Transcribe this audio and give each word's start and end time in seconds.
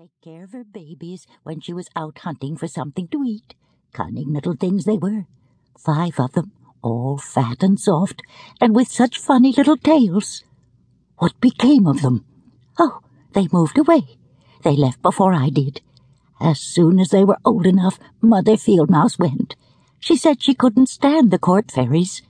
take 0.00 0.20
care 0.22 0.44
of 0.44 0.52
her 0.52 0.64
babies 0.64 1.26
when 1.42 1.60
she 1.60 1.74
was 1.74 1.90
out 1.94 2.20
hunting 2.20 2.56
for 2.56 2.66
something 2.66 3.06
to 3.08 3.22
eat. 3.22 3.54
Cunning 3.92 4.32
little 4.32 4.54
things 4.54 4.86
they 4.86 4.96
were. 4.96 5.26
Five 5.78 6.18
of 6.18 6.32
them, 6.32 6.52
all 6.80 7.18
fat 7.18 7.62
and 7.62 7.78
soft, 7.78 8.22
and 8.62 8.74
with 8.74 8.88
such 8.88 9.18
funny 9.18 9.52
little 9.52 9.76
tails. 9.76 10.42
What 11.18 11.38
became 11.42 11.86
of 11.86 12.00
them? 12.00 12.24
Oh, 12.78 13.00
they 13.34 13.46
moved 13.52 13.76
away. 13.76 14.16
They 14.62 14.74
left 14.74 15.02
before 15.02 15.34
I 15.34 15.50
did. 15.50 15.82
As 16.40 16.58
soon 16.58 16.98
as 16.98 17.10
they 17.10 17.22
were 17.22 17.38
old 17.44 17.66
enough, 17.66 17.98
Mother 18.22 18.56
Field 18.56 18.88
Mouse 18.88 19.18
went. 19.18 19.54
She 19.98 20.16
said 20.16 20.42
she 20.42 20.54
couldn't 20.54 20.88
stand 20.88 21.30
the 21.30 21.38
court 21.38 21.70
fairies. 21.70 22.22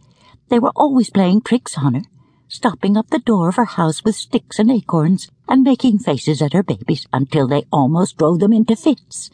They 0.48 0.59
were 0.59 0.73
always 0.75 1.11
playing 1.11 1.43
tricks 1.43 1.79
on 1.79 1.95
her, 1.95 2.02
stopping 2.48 2.96
up 2.96 3.11
the 3.11 3.21
door 3.21 3.50
of 3.50 3.55
her 3.55 3.64
house 3.64 4.02
with 4.02 4.16
sticks 4.16 4.59
and 4.59 4.73
acorns, 4.73 5.30
and 5.51 5.64
making 5.64 5.98
faces 5.98 6.41
at 6.41 6.53
her 6.53 6.62
babies 6.62 7.07
until 7.12 7.48
they 7.48 7.67
almost 7.73 8.17
drove 8.17 8.39
them 8.39 8.53
into 8.53 8.77
fits. 8.77 9.30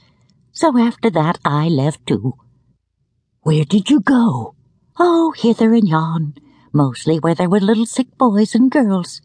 So 0.52 0.78
after 0.78 1.10
that 1.10 1.38
I 1.44 1.68
left 1.68 2.06
too. 2.06 2.34
Where 3.42 3.66
did 3.66 3.90
you 3.90 4.00
go? 4.00 4.54
Oh, 4.98 5.34
hither 5.36 5.74
and 5.74 5.86
yon, 5.86 6.34
mostly 6.72 7.18
where 7.18 7.34
there 7.34 7.50
were 7.50 7.60
little 7.60 7.84
sick 7.84 8.16
boys 8.16 8.54
and 8.54 8.70
girls. 8.70 9.20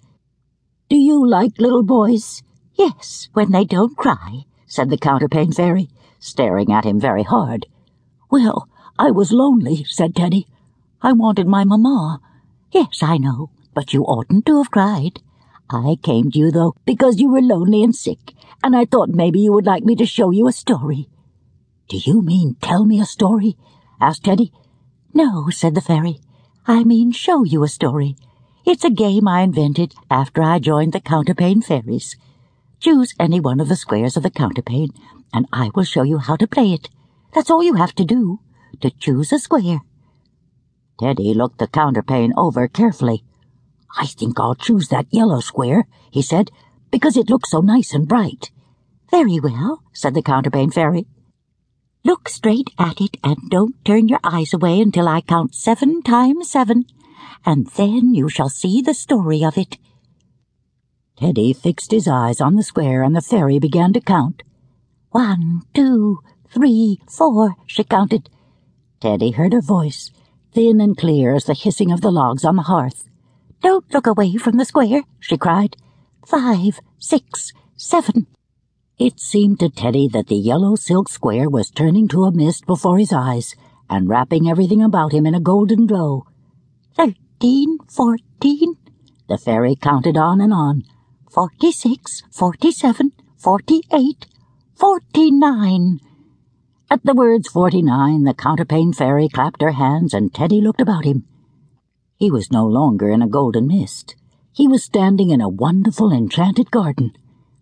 Do 0.90 0.98
you 0.98 1.26
like 1.26 1.58
little 1.58 1.84
boys? 1.84 2.44
Yes, 2.73 3.30
when 3.31 3.52
they 3.52 3.64
don't 3.64 3.95
cry, 3.95 4.44
said 4.67 4.89
the 4.89 4.98
counterpane 4.98 5.55
fairy, 5.55 5.88
staring 6.20 6.73
at 6.73 6.86
him 6.86 7.00
very 7.00 7.23
hard. 7.23 7.67
Well, 8.30 8.67
I 9.00 9.12
was 9.12 9.31
lonely, 9.31 9.86
said 9.86 10.14
Teddy. 10.14 10.45
I 11.02 11.14
wanted 11.14 11.48
my 11.48 11.64
mamma. 11.64 12.20
Yes, 12.73 13.02
I 13.02 13.17
know, 13.17 13.50
but 13.73 13.94
you 13.94 14.03
oughtn't 14.03 14.45
to 14.48 14.58
have 14.58 14.72
cried. 14.72 15.22
I 15.71 15.95
came 16.02 16.31
to 16.31 16.39
you, 16.39 16.52
though, 16.52 16.75
because 16.85 17.20
you 17.20 17.30
were 17.30 17.41
lonely 17.41 17.84
and 17.84 17.95
sick, 17.95 18.34
and 18.63 18.75
I 18.75 18.85
thought 18.85 19.09
maybe 19.09 19.39
you 19.39 19.53
would 19.53 19.66
like 19.66 19.84
me 19.84 19.95
to 19.95 20.05
show 20.05 20.31
you 20.31 20.47
a 20.47 20.52
story. 20.52 21.07
Do 21.88 21.97
you 21.97 22.21
mean 22.21 22.55
tell 22.61 22.85
me 22.85 23.00
a 23.00 23.05
story? 23.05 23.58
asked 24.00 24.23
Teddy. 24.23 24.52
No, 25.13 25.50
said 25.50 25.75
the 25.75 25.81
fairy. 25.81 26.19
I 26.67 26.83
mean 26.83 27.11
show 27.11 27.44
you 27.44 27.63
a 27.63 27.67
story. 27.67 28.16
It's 28.66 28.83
a 28.83 28.89
game 28.89 29.28
I 29.28 29.41
invented 29.41 29.94
after 30.09 30.44
I 30.44 30.59
joined 30.59 30.94
the 30.94 31.02
counterpane 31.02 31.63
fairies. 31.63 32.16
Choose 32.80 33.13
any 33.19 33.39
one 33.39 33.59
of 33.59 33.67
the 33.67 33.75
squares 33.75 34.16
of 34.16 34.23
the 34.23 34.31
counterpane, 34.31 34.95
and 35.33 35.47
I 35.52 35.72
will 35.75 35.83
show 35.83 36.03
you 36.03 36.19
how 36.19 36.35
to 36.35 36.47
play 36.47 36.73
it. 36.73 36.89
That's 37.33 37.50
all 37.50 37.63
you 37.63 37.75
have 37.75 37.95
to 37.95 38.06
do, 38.06 38.39
to 38.81 38.91
choose 38.91 39.31
a 39.31 39.39
square. 39.39 39.81
Teddy 41.00 41.33
looked 41.33 41.58
the 41.58 41.67
counterpane 41.67 42.31
over 42.38 42.67
carefully. 42.67 43.23
I 43.97 44.06
think 44.06 44.39
I'll 44.39 44.56
choose 44.56 44.88
that 44.88 45.08
yellow 45.11 45.39
square, 45.39 45.88
he 46.09 46.22
said, 46.22 46.52
because 46.92 47.17
it 47.17 47.30
looks 47.30 47.52
so 47.52 47.61
nice 47.61 47.94
and 47.94 48.08
bright. 48.08 48.52
Very 49.09 49.39
well, 49.39 49.84
said 49.94 50.14
the 50.14 50.22
counterpane 50.22 50.73
fairy. 50.73 51.06
Look 52.03 52.30
straight 52.30 52.69
at 52.80 53.00
it 53.00 53.17
and 53.23 53.50
don't 53.50 53.75
turn 53.86 54.08
your 54.08 54.19
eyes 54.23 54.53
away 54.53 54.81
until 54.81 55.08
I 55.08 55.22
count 55.22 55.53
seven 55.53 56.02
times 56.02 56.50
seven, 56.50 56.86
and 57.45 57.67
then 57.67 58.14
you 58.14 58.30
shall 58.30 58.50
see 58.50 58.81
the 58.81 58.94
story 58.94 59.44
of 59.44 59.58
it. 59.58 59.78
Teddy 61.17 61.53
fixed 61.53 61.92
his 61.92 62.08
eyes 62.08 62.42
on 62.42 62.56
the 62.56 62.64
square 62.64 63.03
and 63.03 63.16
the 63.16 63.22
fairy 63.22 63.59
began 63.59 63.94
to 63.94 64.02
count. 64.02 64.42
One, 65.12 65.62
two, 65.73 66.19
three, 66.50 67.00
four, 67.08 67.56
she 67.67 67.84
counted. 67.84 68.30
Teddy 69.00 69.31
heard 69.31 69.53
her 69.53 69.62
voice 69.62 70.12
thin 70.53 70.81
and 70.81 70.97
clear 70.97 71.36
as 71.36 71.45
the 71.45 71.53
hissing 71.53 71.92
of 71.92 72.02
the 72.02 72.12
logs 72.12 72.44
on 72.44 72.56
the 72.56 72.64
hearth. 72.64 73.08
Don't 73.62 73.94
look 73.94 74.08
away 74.08 74.36
from 74.38 74.58
the 74.58 74.66
square, 74.66 75.04
she 75.20 75.38
cried. 75.38 75.78
Five, 76.26 76.80
six, 76.98 77.54
seven. 77.78 78.28
It 78.98 79.20
seemed 79.20 79.59
to 79.59 79.70
Teddy 79.70 80.08
that 80.09 80.28
the 80.28 80.36
yellow 80.36 80.76
silk 80.76 81.09
square 81.09 81.50
was 81.50 81.70
turning 81.70 82.08
to 82.09 82.23
a 82.23 82.31
mist 82.31 82.66
before 82.66 82.98
his 82.98 83.14
eyes 83.14 83.56
and 83.90 84.09
wrapping 84.09 84.50
everything 84.50 84.81
about 84.81 85.14
him 85.14 85.26
in 85.26 85.36
a 85.36 85.40
golden 85.40 85.86
glow. 85.86 86.26
Thirteen, 86.96 87.78
fourteen. 87.88 88.78
The 89.28 89.38
fairy 89.38 89.75
counted 89.75 90.18
on 90.18 90.41
and 90.41 90.53
on. 90.53 90.84
Forty-six, 91.30 92.24
forty-seven, 92.31 93.14
forty-eight, 93.38 94.28
forty-nine. 94.75 96.00
At 96.90 97.03
the 97.03 97.14
words 97.14 97.47
forty-nine, 97.47 98.24
the 98.24 98.34
counterpane 98.34 98.94
fairy 98.94 99.30
clapped 99.30 99.62
her 99.62 99.72
hands 99.72 100.14
and 100.14 100.34
Teddy 100.34 100.62
looked 100.62 100.81
about 100.81 101.06
him. 101.06 101.25
He 102.22 102.30
was 102.30 102.52
no 102.52 102.68
longer 102.68 103.09
in 103.09 103.24
a 103.24 103.28
golden 103.28 103.66
mist. 103.66 104.16
He 104.54 104.68
was 104.68 104.84
standing 104.84 105.32
in 105.32 105.42
a 105.42 105.50
wonderful 105.50 106.12
enchanted 106.14 106.70
garden. 106.70 107.14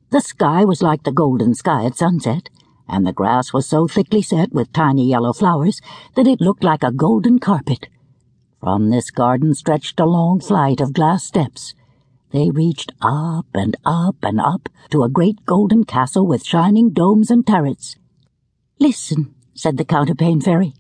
The 0.09 0.19
sky 0.19 0.65
was 0.65 0.81
like 0.81 1.03
the 1.03 1.13
golden 1.13 1.55
sky 1.55 1.85
at 1.85 1.95
sunset, 1.95 2.49
and 2.85 3.07
the 3.07 3.13
grass 3.13 3.53
was 3.53 3.65
so 3.65 3.87
thickly 3.87 4.21
set 4.21 4.51
with 4.51 4.73
tiny 4.73 5.07
yellow 5.07 5.31
flowers 5.31 5.79
that 6.17 6.27
it 6.27 6.41
looked 6.41 6.61
like 6.61 6.83
a 6.83 6.91
golden 6.91 7.39
carpet. 7.39 7.87
From 8.59 8.89
this 8.89 9.11
garden 9.11 9.53
stretched 9.55 9.97
a 9.97 10.05
long 10.05 10.41
flight 10.41 10.81
of 10.81 10.91
glass 10.91 11.23
steps. 11.23 11.73
They 12.33 12.49
reached 12.49 12.91
up 13.01 13.47
and 13.53 13.77
up 13.85 14.17
and 14.23 14.41
up 14.41 14.67
to 14.89 15.03
a 15.03 15.09
great 15.09 15.45
golden 15.45 15.85
castle 15.85 16.27
with 16.27 16.45
shining 16.45 16.89
domes 16.89 17.31
and 17.31 17.47
turrets. 17.47 17.95
Listen, 18.77 19.33
said 19.53 19.77
the 19.77 19.85
counterpane 19.85 20.43
fairy. 20.43 20.73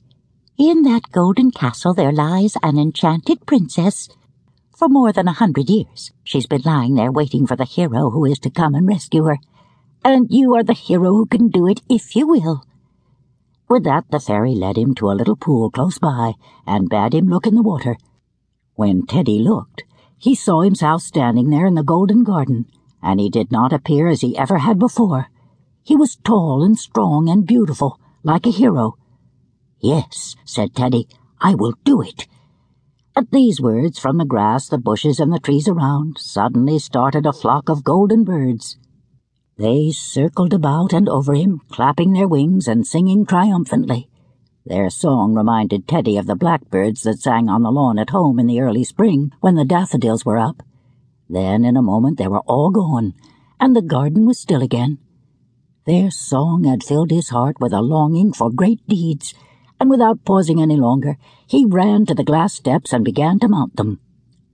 In 0.59 0.81
that 0.81 1.13
golden 1.13 1.51
castle 1.51 1.93
there 1.93 2.11
lies 2.11 2.57
an 2.61 2.77
enchanted 2.77 3.45
princess. 3.45 4.09
For 4.75 4.89
more 4.89 5.13
than 5.13 5.29
a 5.29 5.39
hundred 5.39 5.69
years 5.69 6.11
she's 6.25 6.47
been 6.47 6.63
lying 6.65 6.95
there 6.95 7.13
waiting 7.13 7.47
for 7.47 7.55
the 7.55 7.63
hero 7.63 8.09
who 8.09 8.25
is 8.25 8.39
to 8.39 8.49
come 8.49 8.75
and 8.75 8.85
rescue 8.85 9.23
her. 9.23 9.37
And 10.03 10.27
you 10.29 10.53
are 10.55 10.63
the 10.63 10.73
hero 10.73 11.13
who 11.13 11.27
can 11.27 11.47
do 11.47 11.65
it 11.65 11.81
if 11.87 12.13
you 12.13 12.27
will. 12.27 12.65
With 13.69 13.85
that 13.85 14.11
the 14.11 14.19
fairy 14.19 14.53
led 14.53 14.77
him 14.77 14.95
to 14.95 15.09
a 15.09 15.15
little 15.15 15.37
pool 15.37 15.71
close 15.71 15.97
by 15.97 16.33
and 16.67 16.89
bade 16.89 17.13
him 17.13 17.29
look 17.29 17.47
in 17.47 17.55
the 17.55 17.63
water. 17.63 17.95
When 18.75 19.05
Teddy 19.05 19.39
looked, 19.39 19.83
he 20.17 20.35
saw 20.35 20.59
himself 20.59 21.03
standing 21.03 21.51
there 21.51 21.67
in 21.67 21.75
the 21.75 21.83
golden 21.83 22.25
garden, 22.25 22.65
and 23.01 23.21
he 23.21 23.29
did 23.29 23.49
not 23.49 23.71
appear 23.71 24.09
as 24.09 24.19
he 24.19 24.37
ever 24.37 24.57
had 24.57 24.77
before. 24.77 25.29
He 25.83 25.95
was 25.95 26.17
tall 26.17 26.63
and 26.63 26.77
strong 26.77 27.29
and 27.29 27.47
beautiful, 27.47 27.97
like 28.23 28.45
a 28.45 28.51
hero. 28.51 28.97
Yes, 29.81 30.35
said 30.43 30.75
Teddy, 30.75 31.07
I 31.39 31.55
will 31.55 31.73
do 31.83 32.01
it. 32.01 32.27
At 33.15 33.31
these 33.31 33.61
words, 33.61 33.97
from 33.97 34.17
the 34.17 34.25
grass, 34.25 34.67
the 34.67 34.77
bushes, 34.77 35.19
and 35.19 35.31
the 35.31 35.39
trees 35.39 35.67
around, 35.67 36.17
suddenly 36.17 36.79
started 36.79 37.25
a 37.25 37.33
flock 37.33 37.69
of 37.69 37.83
golden 37.83 38.23
birds. 38.23 38.77
They 39.57 39.91
circled 39.91 40.53
about 40.53 40.93
and 40.93 41.09
over 41.09 41.33
him, 41.33 41.61
clapping 41.69 42.13
their 42.13 42.27
wings 42.27 42.67
and 42.67 42.87
singing 42.87 43.25
triumphantly. 43.25 44.09
Their 44.65 44.89
song 44.89 45.33
reminded 45.33 45.87
Teddy 45.87 46.17
of 46.17 46.27
the 46.27 46.35
blackbirds 46.35 47.03
that 47.03 47.19
sang 47.19 47.49
on 47.49 47.63
the 47.63 47.71
lawn 47.71 47.97
at 47.99 48.11
home 48.11 48.39
in 48.39 48.47
the 48.47 48.61
early 48.61 48.83
spring 48.83 49.31
when 49.39 49.55
the 49.55 49.65
daffodils 49.65 50.25
were 50.25 50.37
up. 50.37 50.61
Then, 51.29 51.65
in 51.65 51.75
a 51.75 51.81
moment, 51.81 52.17
they 52.17 52.27
were 52.27 52.43
all 52.47 52.69
gone, 52.69 53.13
and 53.59 53.75
the 53.75 53.81
garden 53.81 54.25
was 54.25 54.39
still 54.39 54.61
again. 54.61 54.99
Their 55.85 56.11
song 56.11 56.65
had 56.65 56.83
filled 56.83 57.11
his 57.11 57.29
heart 57.29 57.57
with 57.59 57.73
a 57.73 57.81
longing 57.81 58.31
for 58.31 58.51
great 58.51 58.85
deeds, 58.87 59.33
and 59.79 59.89
without 59.89 60.25
pausing 60.25 60.61
any 60.61 60.75
longer, 60.75 61.17
he 61.47 61.65
ran 61.65 62.05
to 62.05 62.13
the 62.13 62.23
glass 62.23 62.53
steps 62.53 62.91
and 62.93 63.05
began 63.05 63.39
to 63.39 63.47
mount 63.47 63.75
them. 63.75 63.99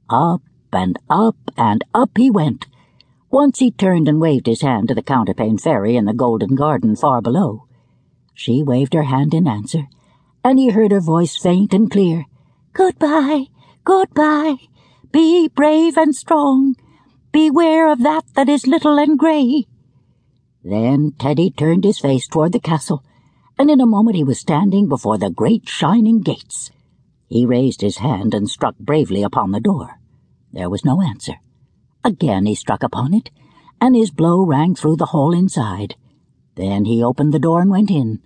Up 0.10 0.42
and 0.72 1.00
up 1.10 1.38
and 1.58 1.84
up 1.94 2.12
he 2.18 2.30
went. 2.30 2.68
Once 3.32 3.60
he 3.60 3.72
turned 3.72 4.08
and 4.08 4.22
waved 4.22 4.46
his 4.46 4.62
hand 4.62 4.88
to 4.88 4.96
the 4.96 5.02
counterpane 5.02 5.58
fairy 5.58 5.96
in 5.96 6.06
the 6.06 6.14
golden 6.14 6.56
garden 6.56 6.96
far 6.96 7.22
below. 7.22 7.66
She 8.34 8.62
waved 8.62 8.94
her 8.94 9.04
hand 9.04 9.34
in 9.34 9.48
answer, 9.48 9.88
and 10.44 10.60
he 10.60 10.70
heard 10.70 10.92
her 10.92 11.02
voice 11.02 11.36
faint 11.36 11.74
and 11.74 11.90
clear. 11.90 12.26
Goodbye, 12.74 13.46
goodbye. 13.84 14.58
Be 15.12 15.48
brave 15.48 15.98
and 15.98 16.16
strong. 16.16 16.76
Beware 17.32 17.92
of 17.92 18.04
that 18.04 18.26
that 18.36 18.50
is 18.50 18.68
little 18.68 18.98
and 18.98 19.18
grey. 19.18 19.66
Then 20.64 21.14
Teddy 21.18 21.50
turned 21.52 21.84
his 21.84 22.00
face 22.00 22.28
toward 22.28 22.52
the 22.52 22.60
castle, 22.60 23.04
and 23.58 23.70
in 23.70 23.82
a 23.82 23.86
moment 23.86 24.16
he 24.16 24.24
was 24.24 24.40
standing 24.40 24.88
before 24.88 25.18
the 25.18 25.30
great 25.30 25.68
shining 25.68 26.22
gates. 26.22 26.72
He 27.28 27.46
raised 27.46 27.82
his 27.82 27.98
hand 27.98 28.34
and 28.34 28.50
struck 28.50 28.78
bravely 28.78 29.24
upon 29.24 29.52
the 29.52 29.60
door. 29.60 30.00
There 30.54 30.70
was 30.70 30.86
no 30.86 31.02
answer. 31.02 31.36
Again 32.04 32.46
he 32.46 32.56
struck 32.56 32.84
upon 32.84 33.14
it, 33.14 33.30
and 33.82 33.96
his 33.96 34.12
blow 34.12 34.46
rang 34.46 34.76
through 34.76 34.98
the 34.98 35.08
hall 35.08 35.34
inside. 35.34 35.96
Then 36.56 36.86
he 36.86 37.04
opened 37.04 37.34
the 37.34 37.40
door 37.40 37.62
and 37.62 37.70
went 37.70 37.92
in. 37.92 38.22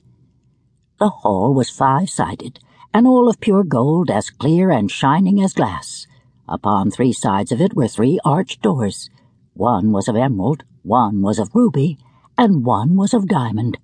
The 0.99 1.09
hall 1.09 1.53
was 1.53 1.69
five-sided, 1.69 2.59
and 2.93 3.07
all 3.07 3.29
of 3.29 3.39
pure 3.39 3.63
gold, 3.63 4.09
as 4.09 4.29
clear 4.29 4.69
and 4.69 4.91
shining 4.91 5.41
as 5.41 5.53
glass. 5.53 6.07
Upon 6.47 6.91
three 6.91 7.13
sides 7.13 7.51
of 7.51 7.61
it 7.61 7.75
were 7.75 7.87
three 7.87 8.19
arched 8.25 8.61
doors. 8.61 9.09
One 9.53 9.91
was 9.91 10.07
of 10.07 10.15
emerald, 10.15 10.63
one 10.83 11.21
was 11.21 11.39
of 11.39 11.53
ruby, 11.53 11.97
and 12.37 12.65
one 12.65 12.95
was 12.95 13.13
of 13.13 13.27
diamond. 13.27 13.77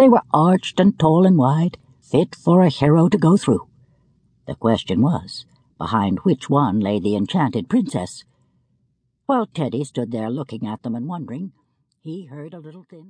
They 0.00 0.08
were 0.08 0.22
arched 0.32 0.80
and 0.80 0.98
tall 0.98 1.26
and 1.26 1.36
wide, 1.36 1.76
fit 2.00 2.34
for 2.34 2.62
a 2.62 2.70
hero 2.70 3.10
to 3.10 3.18
go 3.18 3.36
through. 3.36 3.68
The 4.46 4.54
question 4.54 5.02
was, 5.02 5.44
behind 5.76 6.20
which 6.20 6.48
one 6.48 6.80
lay 6.80 6.98
the 6.98 7.14
enchanted 7.14 7.68
princess? 7.68 8.24
While 9.26 9.44
Teddy 9.44 9.84
stood 9.84 10.10
there 10.10 10.30
looking 10.30 10.66
at 10.66 10.84
them 10.84 10.94
and 10.94 11.06
wondering, 11.06 11.52
he 12.00 12.24
heard 12.24 12.54
a 12.54 12.60
little 12.60 12.86
thin 12.88 13.08